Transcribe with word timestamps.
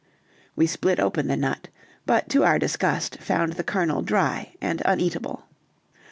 We 0.55 0.65
split 0.65 0.99
open 0.99 1.27
the 1.27 1.37
nut, 1.37 1.67
but, 2.07 2.27
to 2.29 2.43
our 2.43 2.57
disgust, 2.57 3.19
found 3.19 3.53
the 3.53 3.63
kernel 3.63 4.01
dry 4.01 4.55
and 4.59 4.81
uneatable. 4.83 5.43